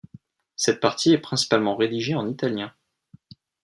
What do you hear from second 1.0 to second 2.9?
est principalement rédigée en italien.